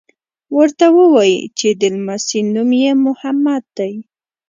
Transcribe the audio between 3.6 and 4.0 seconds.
دی.